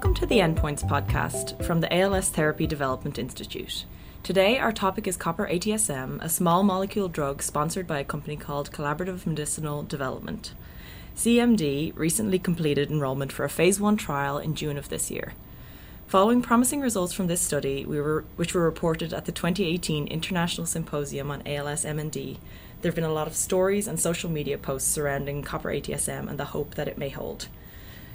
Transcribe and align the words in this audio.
Welcome 0.00 0.14
to 0.14 0.24
the 0.24 0.38
Endpoints 0.38 0.82
podcast 0.82 1.62
from 1.62 1.82
the 1.82 1.94
ALS 1.94 2.30
Therapy 2.30 2.66
Development 2.66 3.18
Institute. 3.18 3.84
Today, 4.22 4.56
our 4.56 4.72
topic 4.72 5.06
is 5.06 5.18
copper 5.18 5.46
ATSM, 5.46 6.22
a 6.22 6.28
small 6.30 6.62
molecule 6.62 7.06
drug 7.06 7.42
sponsored 7.42 7.86
by 7.86 7.98
a 7.98 8.04
company 8.04 8.34
called 8.34 8.72
Collaborative 8.72 9.26
Medicinal 9.26 9.82
Development. 9.82 10.54
CMD 11.14 11.94
recently 11.94 12.38
completed 12.38 12.90
enrollment 12.90 13.30
for 13.30 13.44
a 13.44 13.50
phase 13.50 13.78
1 13.78 13.98
trial 13.98 14.38
in 14.38 14.54
June 14.54 14.78
of 14.78 14.88
this 14.88 15.10
year. 15.10 15.34
Following 16.06 16.40
promising 16.40 16.80
results 16.80 17.12
from 17.12 17.26
this 17.26 17.42
study, 17.42 17.84
we 17.84 18.00
were, 18.00 18.24
which 18.36 18.54
were 18.54 18.62
reported 18.62 19.12
at 19.12 19.26
the 19.26 19.32
2018 19.32 20.06
International 20.06 20.66
Symposium 20.66 21.30
on 21.30 21.42
ALS 21.44 21.84
MND, 21.84 22.38
there 22.80 22.88
have 22.88 22.96
been 22.96 23.04
a 23.04 23.12
lot 23.12 23.26
of 23.26 23.36
stories 23.36 23.86
and 23.86 24.00
social 24.00 24.30
media 24.30 24.56
posts 24.56 24.90
surrounding 24.90 25.42
copper 25.42 25.68
ATSM 25.68 26.26
and 26.26 26.38
the 26.38 26.46
hope 26.46 26.76
that 26.76 26.88
it 26.88 26.96
may 26.96 27.10
hold. 27.10 27.48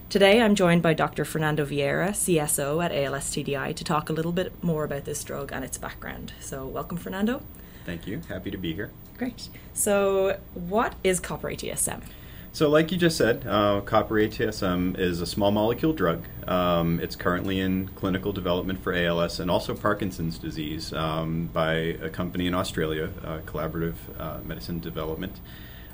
Today, 0.07 0.39
I'm 0.39 0.53
joined 0.53 0.83
by 0.83 0.93
Dr. 0.93 1.25
Fernando 1.25 1.65
Vieira, 1.65 2.11
CSO 2.11 2.83
at 2.83 2.91
ALS 2.91 3.31
TDI, 3.31 3.75
to 3.75 3.83
talk 3.83 4.09
a 4.09 4.13
little 4.13 4.31
bit 4.31 4.63
more 4.63 4.83
about 4.83 5.03
this 5.03 5.23
drug 5.23 5.51
and 5.51 5.65
its 5.65 5.79
background. 5.79 6.31
So, 6.39 6.65
welcome, 6.67 6.97
Fernando. 6.97 7.41
Thank 7.85 8.05
you. 8.05 8.21
Happy 8.29 8.51
to 8.51 8.57
be 8.57 8.73
here. 8.73 8.91
Great. 9.17 9.49
So, 9.73 10.37
what 10.53 10.93
is 11.03 11.19
copper 11.19 11.49
ATSM? 11.49 12.03
So, 12.53 12.69
like 12.69 12.91
you 12.91 12.99
just 12.99 13.17
said, 13.17 13.45
uh, 13.47 13.81
copper 13.81 14.15
ATSM 14.15 14.97
is 14.97 15.21
a 15.21 15.25
small 15.25 15.51
molecule 15.51 15.91
drug. 15.91 16.23
Um, 16.47 16.99
it's 16.99 17.15
currently 17.15 17.59
in 17.59 17.89
clinical 17.95 18.31
development 18.31 18.83
for 18.83 18.93
ALS 18.93 19.39
and 19.39 19.49
also 19.49 19.73
Parkinson's 19.73 20.37
disease 20.37 20.93
um, 20.93 21.47
by 21.51 21.73
a 21.73 22.09
company 22.09 22.45
in 22.45 22.53
Australia, 22.53 23.09
uh, 23.23 23.39
Collaborative 23.39 23.95
uh, 24.19 24.37
Medicine 24.45 24.79
Development. 24.79 25.37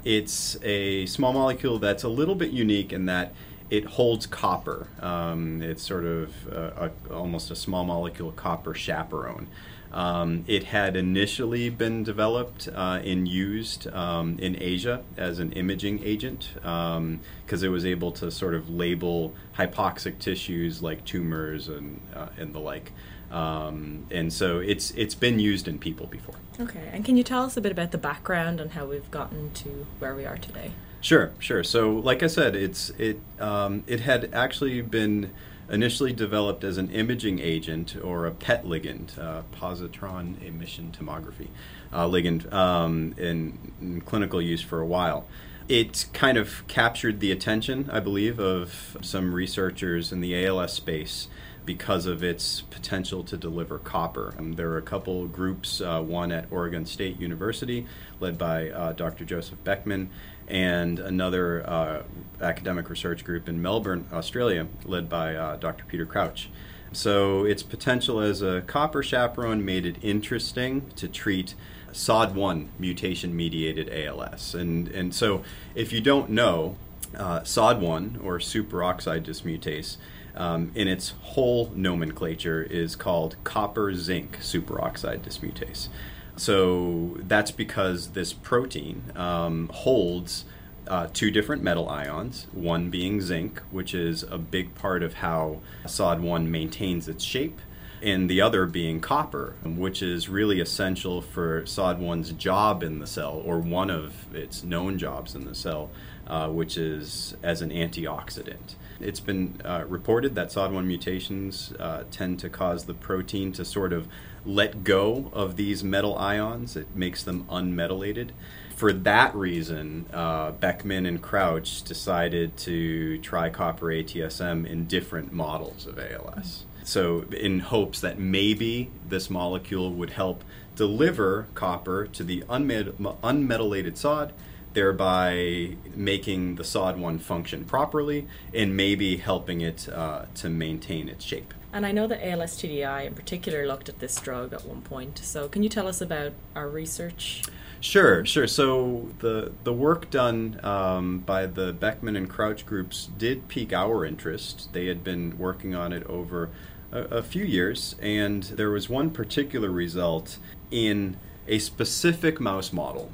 It's 0.04 0.58
a 0.64 1.06
small 1.06 1.32
molecule 1.32 1.80
that's 1.80 2.04
a 2.04 2.10
little 2.10 2.36
bit 2.36 2.52
unique 2.52 2.92
in 2.92 3.06
that 3.06 3.34
it 3.72 3.86
holds 3.86 4.28
copper. 4.28 4.88
Um, 5.00 5.62
it's 5.62 5.82
sort 5.82 6.04
of 6.04 6.48
a, 6.48 6.92
a, 7.10 7.14
almost 7.14 7.50
a 7.50 7.56
small 7.56 7.86
molecule 7.86 8.34
copper 8.34 8.76
chaperone. 8.76 9.48
Um, 9.94 10.44
it 10.48 10.66
had 10.66 10.96
initially 10.96 11.70
been 11.70 12.04
developed 12.04 12.68
uh, 12.74 13.02
and 13.04 13.28
used 13.28 13.88
um, 13.88 14.38
in 14.40 14.62
Asia 14.62 15.04
as 15.18 15.40
an 15.40 15.54
imaging 15.54 16.02
agent 16.04 16.52
because 16.54 16.98
um, 16.98 17.20
it 17.50 17.70
was 17.70 17.86
able 17.86 18.12
to 18.14 18.30
sort 18.30 18.54
of 18.54 18.70
label 18.70 19.34
hypoxic 19.58 20.20
tissues 20.20 20.82
like 20.84 21.04
tumors 21.04 21.68
and, 21.68 22.00
uh, 22.14 22.28
and 22.38 22.54
the 22.54 22.60
like. 22.60 22.92
Um, 23.32 24.08
and 24.12 24.32
so 24.34 24.60
it's 24.60 24.92
it's 24.92 25.16
been 25.16 25.40
used 25.40 25.66
in 25.70 25.80
people 25.80 26.06
before. 26.06 26.36
Okay, 26.60 26.90
and 26.92 27.06
can 27.06 27.16
you 27.16 27.24
tell 27.24 27.44
us 27.44 27.56
a 27.56 27.62
bit 27.62 27.72
about 27.72 27.92
the 27.92 27.98
background 27.98 28.60
and 28.60 28.72
how 28.72 28.86
we've 28.86 29.10
gotten 29.10 29.52
to 29.54 29.88
where 30.00 30.14
we 30.14 30.26
are 30.26 30.38
today? 30.38 30.72
Sure, 31.02 31.32
sure. 31.40 31.64
So, 31.64 31.92
like 31.92 32.22
I 32.22 32.28
said, 32.28 32.56
it's 32.56 32.92
it 32.92 33.20
um, 33.40 33.84
it 33.88 34.02
had 34.02 34.34
actually 34.34 34.82
been 34.82 35.32
initially 35.68 36.14
developed 36.14 36.64
as 36.64 36.78
an 36.78 36.92
imaging 36.92 37.40
agent 37.40 37.96
or 38.04 38.28
a 38.28 38.32
PET 38.32 38.66
ligand, 38.66 39.18
uh, 39.18 39.42
positron 39.54 40.42
emission 40.46 40.92
tomography 40.98 41.48
uh, 41.94 42.06
ligand, 42.06 42.52
um, 42.54 43.16
in, 43.18 43.58
in, 43.80 44.02
clinical 44.02 44.42
use 44.42 44.62
for 44.62 44.82
a 44.82 44.86
while. 44.86 45.26
It 45.70 46.08
kind 46.12 46.38
of 46.38 46.68
captured 46.68 47.22
the 47.22 47.32
attention, 47.32 47.90
I 47.90 48.02
believe, 48.02 48.38
of 48.38 48.98
some 49.02 49.34
researchers 49.34 50.12
in 50.12 50.20
the 50.20 50.46
ALS 50.46 50.74
space 50.74 51.30
because 51.66 52.06
of 52.06 52.24
its 52.24 52.62
potential 52.62 53.24
to 53.24 53.38
deliver 53.38 53.78
copper. 53.78 54.34
Um, 54.38 54.54
there 54.54 54.70
are 54.72 54.78
a 54.78 54.84
couple 54.84 55.28
groups, 55.28 55.82
uh, 55.82 56.02
one 56.02 56.32
at 56.32 56.48
Oregon 56.52 56.86
State 56.86 57.20
University, 57.20 57.86
led 58.20 58.38
by 58.38 58.70
uh, 58.70 58.94
Dr. 58.94 59.26
Joseph 59.26 59.64
Beckman, 59.64 60.10
and 60.48 61.00
another 61.00 61.68
uh, 61.70 62.04
academic 62.42 62.90
research 62.90 63.24
group 63.24 63.48
in 63.48 63.62
Melbourne, 63.62 64.08
Australia, 64.12 64.68
led 64.86 65.08
by 65.08 65.36
uh, 65.36 65.56
Dr. 65.58 65.86
Peter 65.86 66.06
Crouch. 66.06 66.50
So 66.94 67.46
its 67.46 67.64
potential 67.64 68.20
as 68.20 68.42
a 68.42 68.62
copper 68.62 69.02
chaperone 69.02 69.64
made 69.64 69.86
it 69.86 69.96
interesting 70.02 70.90
to 70.98 71.08
treat 71.08 71.56
SOD1 71.94 72.68
mutation 72.80 73.36
mediated 73.36 73.90
ALS. 73.90 74.54
And, 74.54 74.90
and 74.90 75.16
so 75.16 75.44
if 75.74 75.94
you 75.94 76.02
don't 76.02 76.30
know, 76.32 76.76
uh, 77.16 77.42
SOD1 77.42 78.24
or 78.24 78.40
superoxide 78.40 79.24
dismutase 79.24 79.98
um, 80.36 80.72
in 80.76 80.88
its 80.88 81.14
whole 81.22 81.72
nomenclature 81.76 82.64
is 82.64 82.96
called 82.96 83.36
copper 83.44 83.94
zinc 83.94 84.40
superoxide 84.40 85.22
dismutase. 85.22 85.90
So 86.36 87.18
that's 87.20 87.52
because 87.52 88.10
this 88.10 88.34
protein 88.34 89.12
um, 89.16 89.70
holds 89.74 90.46
uh, 90.88 91.08
two 91.14 91.32
different 91.32 91.62
metal 91.62 91.88
ions, 91.88 92.48
one 92.52 92.90
being 92.90 93.22
zinc, 93.22 93.62
which 93.70 93.94
is 93.94 94.24
a 94.24 94.38
big 94.38 94.74
part 94.76 95.04
of 95.04 95.16
how 95.16 95.60
SOD1 95.86 96.48
maintains 96.48 97.08
its 97.08 97.24
shape, 97.24 97.60
and 98.02 98.30
the 98.30 98.42
other 98.42 98.66
being 98.66 99.00
copper, 99.00 99.56
which 99.64 100.02
is 100.02 100.28
really 100.28 100.60
essential 100.60 101.22
for 101.22 101.62
SOD1's 101.64 102.32
job 102.32 102.82
in 102.82 103.00
the 103.00 103.08
cell, 103.08 103.42
or 103.46 103.60
one 103.60 103.92
of 103.92 104.34
its 104.34 104.64
known 104.64 104.98
jobs 104.98 105.36
in 105.36 105.46
the 105.46 105.54
cell, 105.54 105.92
uh, 106.26 106.50
which 106.50 106.78
is 106.78 107.36
as 107.44 107.62
an 107.62 107.70
antioxidant. 107.70 108.76
It's 109.04 109.20
been 109.20 109.62
uh, 109.64 109.86
reported 109.88 110.36
that 110.36 110.50
SOD1 110.50 110.86
mutations 110.86 111.74
uh, 111.80 112.04
tend 112.12 112.40
to 112.40 112.50
cause 112.50 112.86
the 112.86 112.94
protein 112.94 113.52
to 113.54 113.66
sort 113.66 113.94
of 113.94 114.08
let 114.46 114.84
go 114.84 115.30
of 115.34 115.56
these 115.56 115.84
metal 115.84 116.18
ions. 116.18 116.76
It 116.76 116.96
makes 116.96 117.24
them 117.24 117.46
unmetallated. 117.50 118.30
For 118.76 118.92
that 118.92 119.36
reason, 119.36 120.08
uh, 120.12 120.52
Beckman 120.52 121.06
and 121.06 121.22
Crouch 121.22 121.84
decided 121.84 122.58
to 122.58 123.20
try 123.20 123.50
copper 123.50 123.88
ATSM 123.88 124.66
in 124.66 124.86
different 124.86 125.32
models 125.32 125.86
of 125.86 126.00
ALS. 126.00 126.66
So, 126.84 127.26
in 127.32 127.60
hopes 127.60 128.02
that 128.02 128.18
maybe 128.18 128.90
this 129.08 129.30
molecule 129.30 129.92
would 129.92 130.12
help 130.12 130.44
deliver 130.76 131.48
copper 131.54 132.08
to 132.08 132.24
the 132.24 132.44
unmet- 132.50 132.98
unmetallated 133.24 133.98
sod, 133.98 134.34
thereby 134.74 135.76
making 135.96 136.56
the 136.56 136.64
SOD1 136.64 137.22
function 137.22 137.66
properly 137.66 138.28
and 138.54 138.76
maybe 138.76 139.18
helping 139.18 139.62
it 139.62 139.90
uh, 139.90 140.26
to 140.36 140.50
maintain 140.50 141.10
its 141.10 141.26
shape. 141.26 141.54
And 141.74 141.86
I 141.86 141.92
know 141.92 142.08
that 142.08 142.26
ALS 142.26 142.58
TDI 142.58 143.06
in 143.06 143.14
particular 143.14 143.66
looked 143.66 143.88
at 143.88 144.00
this 144.00 144.20
drug 144.20 144.54
at 144.54 144.66
one 144.66 144.82
point. 144.82 145.20
So, 145.20 145.48
can 145.48 145.64
you 145.64 145.70
tell 145.70 145.88
us 145.88 146.02
about 146.02 146.34
our 146.56 146.68
research? 146.68 147.44
Sure, 147.82 148.24
sure. 148.26 148.46
So 148.46 149.10
the 149.20 149.54
the 149.64 149.74
work 149.74 150.12
done 150.12 150.60
um, 150.64 151.20
by 151.20 151.48
the 151.48 151.74
Beckman 151.74 152.16
and 152.16 152.30
Crouch 152.30 152.64
groups 152.64 153.10
did 153.18 153.48
pique 153.48 153.74
our 153.74 154.06
interest. 154.06 154.72
They 154.72 154.86
had 154.86 155.04
been 155.04 155.38
working 155.40 155.74
on 155.74 155.92
it 155.92 156.04
over 156.04 156.52
a, 156.92 157.00
a 157.00 157.24
few 157.24 157.44
years, 157.44 157.96
and 158.00 158.44
there 158.44 158.70
was 158.70 158.88
one 158.88 159.10
particular 159.10 159.72
result 159.72 160.38
in 160.70 161.18
a 161.48 161.58
specific 161.58 162.40
mouse 162.40 162.72
model 162.72 163.12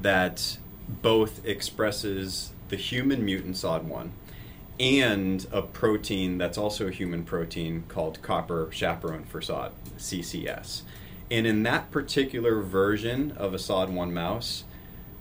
that 0.00 0.58
both 1.02 1.44
expresses 1.46 2.52
the 2.68 2.76
human 2.76 3.24
mutant 3.24 3.56
SOD1 3.56 4.10
and 4.78 5.46
a 5.52 5.60
protein 5.60 6.38
that's 6.38 6.56
also 6.56 6.88
a 6.88 6.90
human 6.90 7.22
protein 7.22 7.84
called 7.88 8.22
copper 8.22 8.68
chaperone 8.72 9.24
for 9.24 9.42
SOD, 9.42 9.72
CCS. 9.98 10.82
And 11.30 11.46
in 11.46 11.62
that 11.64 11.90
particular 11.90 12.62
version 12.62 13.32
of 13.32 13.52
a 13.52 13.58
SOD1 13.58 14.10
mouse, 14.10 14.64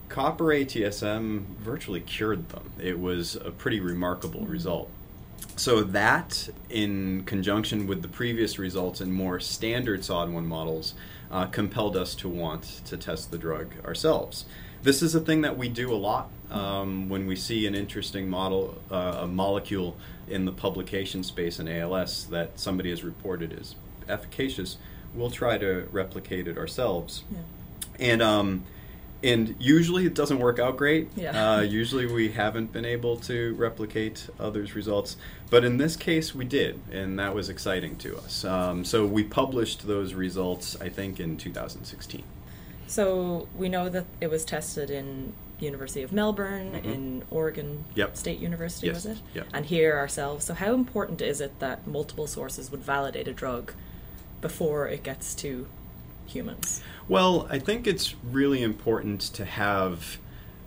copper 0.07 0.46
ATSM 0.46 1.57
virtually 1.57 2.00
cured 2.00 2.50
them. 2.50 2.72
It 2.80 3.00
was 3.00 3.36
a 3.36 3.51
pretty 3.51 3.81
remarkable 3.81 4.46
result. 4.46 4.90
So, 5.56 5.84
that 5.84 6.50
in 6.69 7.24
conjunction 7.25 7.86
with 7.86 8.01
the 8.01 8.07
previous 8.07 8.57
results 8.57 9.01
in 9.01 9.12
more 9.12 9.41
standard 9.41 10.01
SOD1 10.01 10.46
models 10.46 10.94
uh, 11.30 11.45
compelled 11.48 11.98
us 11.98 12.15
to 12.15 12.30
want 12.30 12.81
to 12.86 12.95
test 12.95 13.31
the 13.31 13.38
drug 13.38 13.74
ourselves. 13.86 14.45
This 14.81 15.02
is 15.02 15.16
a 15.16 15.20
thing 15.20 15.42
that 15.42 15.58
we 15.58 15.70
do 15.70 15.92
a 15.94 15.96
lot 15.96 16.30
um, 16.50 17.10
when 17.10 17.28
we 17.28 17.36
see 17.36 17.68
an 17.68 17.76
interesting 17.76 18.30
model, 18.30 18.81
uh, 18.90 19.20
a 19.22 19.28
molecule 19.28 19.98
in 20.28 20.46
the 20.46 20.52
publication 20.52 21.24
space 21.24 21.60
in 21.60 21.68
ALS 21.68 22.26
that 22.28 22.60
somebody 22.60 22.90
has 22.90 23.04
reported 23.04 23.52
is 23.54 23.76
efficacious. 24.08 24.78
We'll 25.14 25.31
try 25.31 25.58
to 25.58 25.88
replicate 25.92 26.48
it 26.48 26.58
ourselves. 26.58 27.24
Yeah. 27.31 27.40
And 28.00 28.22
um, 28.22 28.64
and 29.22 29.56
usually 29.60 30.06
it 30.06 30.14
doesn't 30.14 30.40
work 30.40 30.60
out 30.60 30.78
great. 30.78 31.10
Yeah. 31.16 31.56
Uh, 31.56 31.62
usually 31.62 32.06
we 32.06 32.32
haven't 32.32 32.72
been 32.72 32.86
able 32.86 33.18
to 33.18 33.54
replicate 33.56 34.30
others' 34.40 34.75
results, 34.75 35.18
but 35.50 35.66
in 35.66 35.78
this 35.78 35.98
case 35.98 36.34
we 36.34 36.46
did, 36.46 36.80
and 36.92 37.20
that 37.20 37.36
was 37.36 37.50
exciting 37.50 37.98
to 37.98 38.18
us. 38.18 38.46
Um, 38.46 38.86
so 38.86 39.06
we 39.06 39.24
published 39.24 39.88
those 39.88 40.14
results, 40.14 40.80
I 40.80 40.88
think, 40.88 41.20
in 41.20 41.36
2016. 41.36 42.24
So 42.89 43.47
we 43.56 43.69
know 43.69 43.88
that 43.88 44.06
it 44.19 44.31
was 44.31 44.44
tested 44.44 44.89
in 44.89 45.33
University 45.59 46.01
of 46.01 46.12
Melbourne, 46.12 46.71
mm-hmm. 46.71 46.89
in 46.89 47.24
Oregon 47.30 47.86
yep. 47.94 48.18
State 48.18 48.39
University, 48.39 48.88
yes. 48.88 48.95
was 48.95 49.06
it? 49.06 49.18
Yep. 49.36 49.47
And 49.53 49.65
here 49.68 49.95
ourselves. 49.95 50.45
So 50.45 50.56
how 50.56 50.74
important 50.74 51.21
is 51.21 51.39
it 51.39 51.59
that 51.59 51.86
multiple 51.86 52.25
sources 52.25 52.71
would 52.71 52.81
validate 52.81 53.27
a 53.27 53.33
drug 53.33 53.74
before 54.41 54.88
it 54.88 55.03
gets 55.03 55.36
to 55.36 55.68
humans? 56.25 56.81
Well, 57.07 57.47
I 57.51 57.59
think 57.59 57.86
it's 57.86 58.15
really 58.24 58.63
important 58.63 59.21
to 59.21 59.45
have 59.45 60.18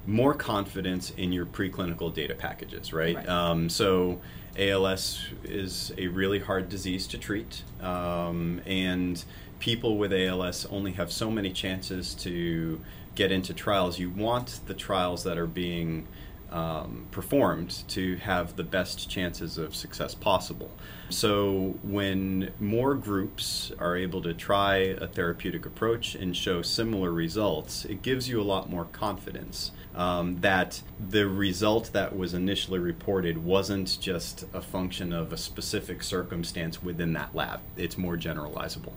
more 0.06 0.34
confidence 0.34 1.10
in 1.10 1.32
your 1.32 1.46
preclinical 1.46 2.14
data 2.14 2.34
packages, 2.34 2.92
right? 2.92 3.16
right. 3.16 3.28
Um, 3.28 3.68
so 3.68 4.20
ALS 4.56 5.26
is 5.42 5.92
a 5.98 6.06
really 6.08 6.38
hard 6.38 6.68
disease 6.68 7.06
to 7.08 7.18
treat, 7.18 7.62
um, 7.80 8.60
and 8.66 9.24
people 9.62 9.96
with 9.96 10.12
ALS 10.12 10.66
only 10.70 10.90
have 10.90 11.12
so 11.12 11.30
many 11.30 11.52
chances 11.52 12.14
to 12.14 12.80
get 13.14 13.30
into 13.30 13.54
trials. 13.54 13.96
You 13.96 14.10
want 14.10 14.58
the 14.66 14.74
trials 14.74 15.22
that 15.22 15.38
are 15.38 15.46
being 15.46 16.08
um, 16.50 17.06
performed 17.12 17.84
to 17.90 18.16
have 18.16 18.56
the 18.56 18.64
best 18.64 19.08
chances 19.08 19.58
of 19.58 19.76
success 19.76 20.16
possible. 20.16 20.72
So, 21.10 21.76
when 21.84 22.50
more 22.58 22.96
groups 22.96 23.70
are 23.78 23.96
able 23.96 24.20
to 24.22 24.34
try 24.34 24.78
a 24.78 25.06
therapeutic 25.06 25.64
approach 25.64 26.16
and 26.16 26.36
show 26.36 26.60
similar 26.62 27.12
results, 27.12 27.84
it 27.84 28.02
gives 28.02 28.28
you 28.28 28.40
a 28.40 28.42
lot 28.42 28.68
more 28.68 28.86
confidence 28.86 29.70
um, 29.94 30.40
that 30.40 30.82
the 30.98 31.28
result 31.28 31.92
that 31.92 32.16
was 32.16 32.34
initially 32.34 32.80
reported 32.80 33.38
wasn't 33.44 33.96
just 34.00 34.44
a 34.52 34.60
function 34.60 35.12
of 35.12 35.32
a 35.32 35.36
specific 35.36 36.02
circumstance 36.02 36.82
within 36.82 37.12
that 37.12 37.32
lab, 37.32 37.60
it's 37.76 37.96
more 37.96 38.16
generalizable. 38.16 38.94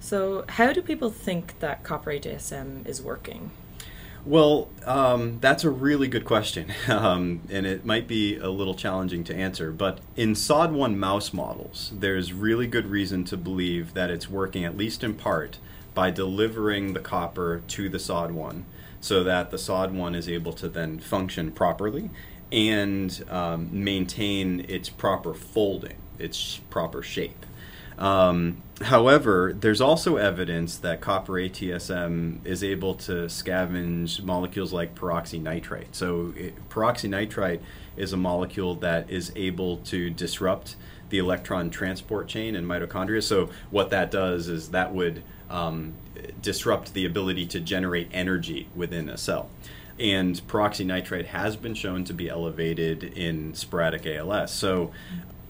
So, 0.00 0.44
how 0.48 0.72
do 0.72 0.80
people 0.80 1.10
think 1.10 1.58
that 1.60 1.82
copper 1.82 2.10
ATSM 2.10 2.86
is 2.86 3.02
working? 3.02 3.50
Well, 4.24 4.68
um, 4.84 5.38
that's 5.40 5.64
a 5.64 5.70
really 5.70 6.08
good 6.08 6.24
question, 6.24 6.72
um, 6.88 7.40
and 7.50 7.66
it 7.66 7.84
might 7.84 8.06
be 8.06 8.36
a 8.36 8.50
little 8.50 8.74
challenging 8.74 9.24
to 9.24 9.34
answer. 9.34 9.70
But 9.70 10.00
in 10.16 10.34
SOD1 10.34 10.96
mouse 10.96 11.32
models, 11.32 11.92
there's 11.98 12.32
really 12.32 12.66
good 12.66 12.86
reason 12.86 13.24
to 13.24 13.36
believe 13.36 13.94
that 13.94 14.10
it's 14.10 14.28
working, 14.28 14.64
at 14.64 14.76
least 14.76 15.02
in 15.02 15.14
part, 15.14 15.58
by 15.94 16.10
delivering 16.10 16.92
the 16.92 17.00
copper 17.00 17.62
to 17.68 17.88
the 17.88 17.98
SOD1 17.98 18.62
so 19.00 19.24
that 19.24 19.50
the 19.50 19.56
SOD1 19.56 20.14
is 20.14 20.28
able 20.28 20.52
to 20.52 20.68
then 20.68 20.98
function 20.98 21.50
properly 21.50 22.10
and 22.50 23.24
um, 23.28 23.68
maintain 23.72 24.64
its 24.68 24.88
proper 24.88 25.34
folding, 25.34 25.96
its 26.18 26.60
proper 26.70 27.02
shape. 27.02 27.46
Um, 27.98 28.62
however, 28.80 29.52
there's 29.58 29.80
also 29.80 30.16
evidence 30.16 30.76
that 30.78 31.00
copper 31.00 31.32
ATSM 31.34 32.46
is 32.46 32.62
able 32.62 32.94
to 32.94 33.26
scavenge 33.26 34.22
molecules 34.22 34.72
like 34.72 34.94
peroxynitrite. 34.94 35.88
So, 35.92 36.32
it, 36.36 36.68
peroxynitrite 36.68 37.60
is 37.96 38.12
a 38.12 38.16
molecule 38.16 38.76
that 38.76 39.10
is 39.10 39.32
able 39.34 39.78
to 39.78 40.10
disrupt 40.10 40.76
the 41.10 41.18
electron 41.18 41.70
transport 41.70 42.28
chain 42.28 42.54
in 42.54 42.64
mitochondria. 42.66 43.22
So, 43.22 43.50
what 43.70 43.90
that 43.90 44.12
does 44.12 44.48
is 44.48 44.70
that 44.70 44.94
would 44.94 45.24
um, 45.50 45.94
disrupt 46.40 46.94
the 46.94 47.04
ability 47.04 47.46
to 47.46 47.60
generate 47.60 48.08
energy 48.12 48.68
within 48.76 49.08
a 49.08 49.16
cell. 49.16 49.50
And 49.98 50.36
peroxynitrite 50.46 51.26
has 51.26 51.56
been 51.56 51.74
shown 51.74 52.04
to 52.04 52.14
be 52.14 52.28
elevated 52.28 53.02
in 53.02 53.54
sporadic 53.54 54.06
ALS. 54.06 54.52
So, 54.52 54.92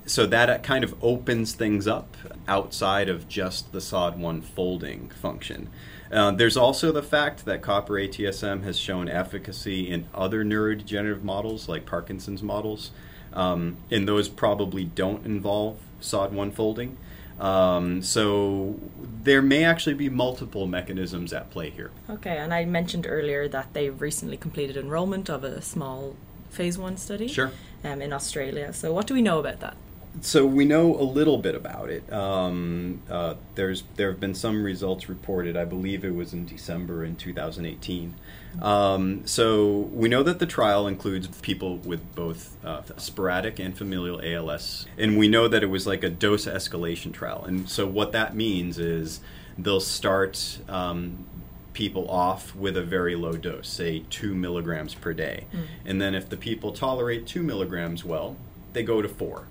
so 0.08 0.26
that 0.26 0.62
kind 0.62 0.84
of 0.84 0.94
opens 1.02 1.52
things 1.52 1.86
up 1.86 2.16
outside 2.46 3.08
of 3.08 3.28
just 3.28 3.72
the 3.72 3.78
SOD1 3.78 4.42
folding 4.42 5.10
function. 5.10 5.68
Uh, 6.10 6.30
there's 6.30 6.56
also 6.56 6.90
the 6.90 7.02
fact 7.02 7.44
that 7.44 7.60
copper 7.60 7.94
ATSM 7.94 8.62
has 8.62 8.78
shown 8.78 9.08
efficacy 9.08 9.90
in 9.90 10.06
other 10.14 10.44
neurodegenerative 10.44 11.22
models, 11.22 11.68
like 11.68 11.84
Parkinson's 11.84 12.42
models, 12.42 12.90
um, 13.34 13.76
and 13.90 14.08
those 14.08 14.28
probably 14.28 14.84
don't 14.84 15.26
involve 15.26 15.78
SOD1 16.00 16.54
folding. 16.54 16.96
Um, 17.38 18.02
so 18.02 18.80
there 19.22 19.42
may 19.42 19.64
actually 19.64 19.94
be 19.94 20.08
multiple 20.08 20.66
mechanisms 20.66 21.32
at 21.32 21.50
play 21.50 21.70
here. 21.70 21.90
Okay, 22.10 22.36
and 22.38 22.52
I 22.52 22.64
mentioned 22.64 23.06
earlier 23.08 23.46
that 23.48 23.74
they 23.74 23.90
recently 23.90 24.36
completed 24.36 24.76
enrollment 24.76 25.28
of 25.28 25.44
a 25.44 25.62
small 25.62 26.16
phase 26.50 26.78
one 26.78 26.96
study 26.96 27.28
sure. 27.28 27.52
um, 27.84 28.02
in 28.02 28.12
Australia. 28.12 28.72
So 28.72 28.92
what 28.92 29.06
do 29.06 29.14
we 29.14 29.22
know 29.22 29.38
about 29.38 29.60
that? 29.60 29.76
So 30.20 30.46
we 30.46 30.64
know 30.64 30.94
a 30.94 31.02
little 31.02 31.38
bit 31.38 31.54
about 31.54 31.90
it. 31.90 32.10
Um, 32.12 33.02
uh, 33.10 33.34
there's 33.54 33.84
there 33.96 34.10
have 34.10 34.20
been 34.20 34.34
some 34.34 34.62
results 34.62 35.08
reported. 35.08 35.56
I 35.56 35.64
believe 35.64 36.04
it 36.04 36.14
was 36.14 36.32
in 36.32 36.46
December 36.46 37.04
in 37.04 37.16
2018. 37.16 38.14
Um, 38.62 39.26
so 39.26 39.88
we 39.92 40.08
know 40.08 40.22
that 40.22 40.38
the 40.38 40.46
trial 40.46 40.86
includes 40.86 41.26
people 41.42 41.76
with 41.78 42.14
both 42.14 42.56
uh, 42.64 42.82
sporadic 42.96 43.58
and 43.58 43.76
familial 43.76 44.20
ALS, 44.22 44.86
and 44.96 45.18
we 45.18 45.28
know 45.28 45.48
that 45.48 45.62
it 45.62 45.66
was 45.68 45.86
like 45.86 46.02
a 46.02 46.10
dose 46.10 46.46
escalation 46.46 47.12
trial. 47.12 47.44
And 47.44 47.68
so 47.68 47.86
what 47.86 48.12
that 48.12 48.34
means 48.34 48.78
is 48.78 49.20
they'll 49.56 49.80
start. 49.80 50.58
Um, 50.68 51.26
people 51.74 52.10
off 52.10 52.56
with 52.56 52.76
a 52.76 52.82
very 52.82 53.14
low 53.14 53.34
dose, 53.34 53.68
say 53.68 54.02
two 54.10 54.34
milligrams 54.34 54.94
per 54.94 55.12
day. 55.12 55.44
Mm. 55.52 55.66
And 55.84 56.00
then 56.00 56.12
if 56.12 56.28
the 56.28 56.36
people 56.36 56.72
tolerate 56.72 57.24
two 57.24 57.40
milligrams 57.40 58.04
well, 58.04 58.36
they 58.72 58.82
go 58.82 59.00
to 59.00 59.08
four 59.08 59.46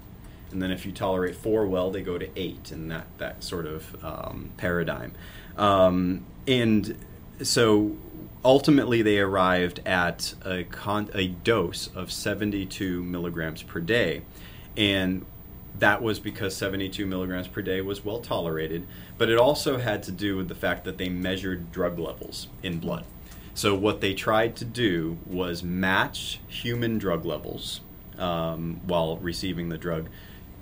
and 0.51 0.61
then 0.61 0.71
if 0.71 0.85
you 0.85 0.91
tolerate 0.91 1.35
four 1.35 1.65
well, 1.65 1.91
they 1.91 2.01
go 2.01 2.17
to 2.17 2.29
eight, 2.39 2.71
and 2.71 2.89
that 2.91 3.07
that 3.17 3.43
sort 3.43 3.65
of 3.65 4.03
um, 4.03 4.51
paradigm. 4.57 5.13
Um, 5.57 6.25
and 6.47 6.97
so 7.41 7.97
ultimately, 8.43 9.01
they 9.01 9.19
arrived 9.19 9.81
at 9.85 10.33
a, 10.45 10.63
con- 10.63 11.09
a 11.13 11.27
dose 11.27 11.87
of 11.87 12.11
72 12.11 13.03
milligrams 13.03 13.63
per 13.63 13.79
day, 13.79 14.21
and 14.75 15.25
that 15.79 16.01
was 16.01 16.19
because 16.19 16.55
72 16.55 17.05
milligrams 17.05 17.47
per 17.47 17.61
day 17.61 17.81
was 17.81 18.03
well 18.03 18.19
tolerated, 18.19 18.87
but 19.17 19.29
it 19.29 19.37
also 19.37 19.77
had 19.77 20.01
to 20.03 20.11
do 20.11 20.37
with 20.37 20.47
the 20.47 20.55
fact 20.55 20.85
that 20.85 20.97
they 20.97 21.09
measured 21.09 21.71
drug 21.71 21.99
levels 21.99 22.47
in 22.63 22.79
blood. 22.79 23.05
So, 23.53 23.75
what 23.75 24.01
they 24.01 24.13
tried 24.13 24.55
to 24.57 24.65
do 24.65 25.17
was 25.25 25.63
match 25.63 26.39
human 26.47 26.99
drug 26.99 27.25
levels 27.25 27.81
um, 28.17 28.81
while 28.85 29.17
receiving 29.17 29.69
the 29.69 29.77
drug 29.77 30.09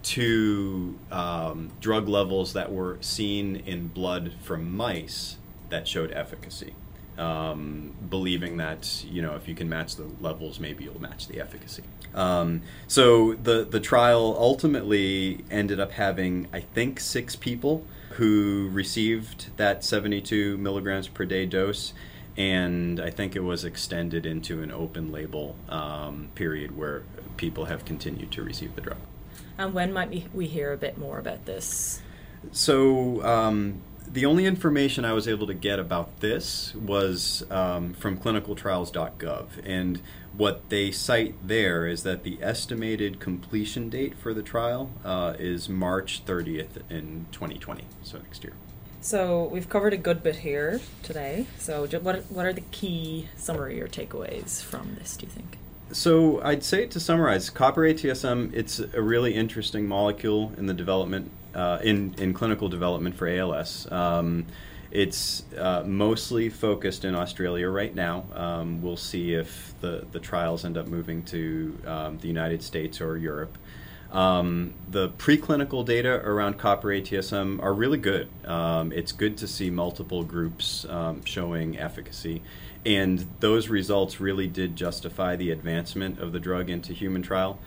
to 0.05 0.99
um, 1.11 1.71
drug 1.81 2.07
levels 2.07 2.53
that 2.53 2.71
were 2.71 2.97
seen 3.01 3.55
in 3.55 3.87
blood 3.87 4.33
from 4.41 4.75
mice 4.75 5.37
that 5.69 5.87
showed 5.87 6.11
efficacy. 6.11 6.73
Um, 7.17 7.93
believing 8.09 8.57
that 8.57 9.05
you 9.05 9.21
know 9.21 9.35
if 9.35 9.47
you 9.47 9.55
can 9.55 9.69
match 9.69 9.95
the 9.95 10.05
levels, 10.19 10.59
maybe 10.59 10.83
you'll 10.83 11.01
match 11.01 11.27
the 11.27 11.39
efficacy. 11.39 11.83
Um, 12.13 12.61
so 12.87 13.33
the 13.33 13.63
the 13.63 13.79
trial 13.79 14.35
ultimately 14.37 15.43
ended 15.49 15.79
up 15.79 15.93
having 15.93 16.49
I 16.53 16.59
think 16.59 16.99
six 16.99 17.35
people 17.35 17.85
who 18.11 18.69
received 18.71 19.57
that 19.57 19.83
72 19.83 20.57
milligrams 20.57 21.07
per 21.07 21.25
day 21.25 21.45
dose, 21.45 21.93
and 22.37 22.99
I 22.99 23.09
think 23.09 23.35
it 23.35 23.43
was 23.43 23.63
extended 23.65 24.25
into 24.25 24.61
an 24.61 24.71
open 24.71 25.11
label 25.11 25.55
um, 25.69 26.29
period 26.35 26.77
where 26.77 27.03
people 27.37 27.65
have 27.65 27.85
continued 27.85 28.31
to 28.33 28.43
receive 28.43 28.75
the 28.75 28.81
drug. 28.81 28.97
And 29.57 29.73
when 29.73 29.93
might 29.93 30.33
we 30.33 30.47
hear 30.47 30.73
a 30.73 30.77
bit 30.77 30.97
more 30.97 31.17
about 31.17 31.45
this? 31.45 32.01
So, 32.51 33.23
um, 33.23 33.81
the 34.07 34.25
only 34.25 34.45
information 34.45 35.03
I 35.03 35.13
was 35.13 35.27
able 35.27 35.47
to 35.47 35.53
get 35.53 35.79
about 35.79 36.19
this 36.19 36.75
was 36.75 37.43
um, 37.49 37.93
from 37.93 38.17
clinicaltrials.gov. 38.17 39.47
And 39.63 40.01
what 40.37 40.69
they 40.69 40.91
cite 40.91 41.35
there 41.45 41.87
is 41.87 42.03
that 42.03 42.23
the 42.23 42.37
estimated 42.41 43.19
completion 43.19 43.89
date 43.89 44.15
for 44.17 44.33
the 44.33 44.43
trial 44.43 44.91
uh, 45.03 45.33
is 45.39 45.69
March 45.69 46.23
30th 46.25 46.81
in 46.89 47.25
2020, 47.31 47.83
so 48.03 48.19
next 48.19 48.43
year. 48.43 48.53
So 49.01 49.45
we've 49.45 49.69
covered 49.69 49.93
a 49.93 49.97
good 49.97 50.23
bit 50.23 50.37
here 50.37 50.81
today. 51.03 51.45
So 51.59 51.85
what 51.99 52.23
what 52.31 52.45
are 52.45 52.53
the 52.53 52.61
key 52.61 53.29
summary 53.37 53.79
or 53.79 53.87
takeaways 53.87 54.63
from 54.63 54.95
this? 54.95 55.15
Do 55.15 55.27
you 55.27 55.31
think? 55.31 55.59
So 55.91 56.41
I'd 56.41 56.63
say 56.63 56.87
to 56.87 56.99
summarize, 56.99 57.49
copper 57.49 57.81
ATSM 57.81 58.53
it's 58.53 58.79
a 58.79 59.01
really 59.01 59.35
interesting 59.35 59.87
molecule 59.87 60.51
in 60.57 60.65
the 60.65 60.73
development 60.73 61.31
uh, 61.53 61.79
in 61.83 62.15
in 62.17 62.33
clinical 62.33 62.69
development 62.69 63.15
for 63.15 63.27
ALS. 63.27 63.89
Um, 63.91 64.45
it's 64.91 65.43
uh, 65.57 65.83
mostly 65.85 66.49
focused 66.49 67.03
in 67.05 67.15
Australia 67.15 67.69
right 67.69 67.93
now. 67.93 68.25
Um, 68.33 68.81
we'll 68.81 68.97
see 68.97 69.33
if 69.33 69.73
the, 69.81 70.05
the 70.11 70.19
trials 70.19 70.63
end 70.63 70.77
up 70.77 70.87
moving 70.87 71.23
to 71.23 71.77
um, 71.85 72.17
the 72.19 72.27
United 72.29 72.63
States 72.63 73.01
or 73.01 73.17
Europe. 73.17 73.57
Um, 74.11 74.73
the 74.89 75.09
preclinical 75.09 75.83
data 75.83 76.21
around 76.23 76.57
copper 76.57 76.87
ATSM 76.87 77.61
are 77.61 77.73
really 77.73 77.97
good. 77.97 78.29
Um, 78.45 78.93
it's 78.93 79.11
good 79.11 79.37
to 79.39 79.47
see 79.47 79.69
multiple 79.69 80.23
groups 80.23 80.85
um, 80.85 81.25
showing 81.25 81.77
efficacy. 81.77 82.41
And 82.85 83.27
those 83.39 83.67
results 83.67 84.19
really 84.19 84.47
did 84.47 84.75
justify 84.75 85.35
the 85.35 85.51
advancement 85.51 86.19
of 86.19 86.31
the 86.31 86.39
drug 86.39 86.69
into 86.69 86.93
human 86.93 87.21
trial. 87.23 87.59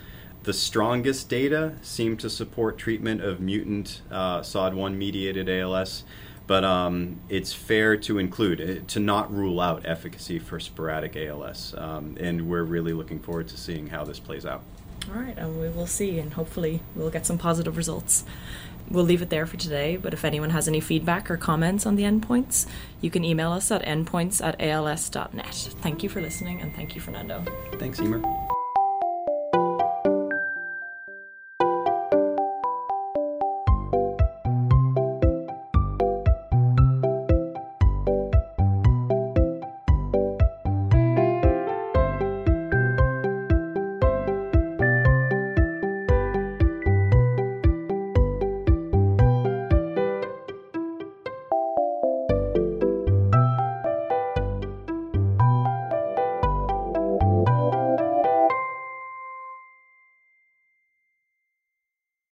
The 0.45 0.53
strongest 0.53 1.29
data 1.29 1.75
seem 1.83 2.17
to 2.19 2.31
support 2.31 2.79
treatment 2.79 3.23
of 3.23 3.41
mutant 3.41 4.03
uh, 4.11 4.41
SOD1 4.41 4.97
mediated 4.97 5.49
ALS, 5.49 6.05
but 6.47 6.65
um, 6.65 7.21
it's 7.29 7.53
fair 7.53 7.97
to 7.97 8.19
include, 8.19 8.61
uh, 8.61 8.87
to 8.87 9.01
not 9.01 9.35
rule 9.35 9.61
out 9.61 9.85
efficacy 9.85 10.39
for 10.39 10.61
sporadic 10.61 11.17
ALS. 11.17 11.75
Um, 11.77 12.17
and 12.21 12.49
we're 12.49 12.63
really 12.63 12.93
looking 12.93 13.19
forward 13.19 13.49
to 13.49 13.57
seeing 13.57 13.89
how 13.89 14.05
this 14.05 14.21
plays 14.21 14.47
out. 14.47 14.63
All 15.13 15.21
right, 15.21 15.37
and 15.37 15.59
we 15.61 15.69
will 15.71 15.87
see, 15.87 16.19
and 16.19 16.33
hopefully 16.33 16.81
we'll 16.95 17.11
get 17.11 17.27
some 17.27 17.39
positive 17.39 17.77
results 17.77 18.25
we'll 18.91 19.05
leave 19.05 19.23
it 19.23 19.31
there 19.31 19.47
for 19.47 19.57
today. 19.57 19.97
But 19.97 20.13
if 20.13 20.25
anyone 20.25 20.51
has 20.51 20.69
any 20.69 20.81
feedback 20.81 21.31
or 21.31 21.37
comments 21.37 21.87
on 21.87 21.97
the 21.97 22.05
endpoints, 22.05 22.67
you 23.01 23.11
can 23.11 23.25
email 23.25 23.53
us 23.53 23.71
at 23.71 23.83
endpoints 23.85 24.45
at 24.45 24.61
als.net. 24.61 25.71
Thank 25.81 26.03
you 26.03 26.09
for 26.09 26.21
listening, 26.21 26.61
and 26.61 26.75
thank 26.75 26.95
you, 26.95 27.01
Fernando. 27.01 27.45
Thanks, 27.79 28.01
Emer. 28.01 28.23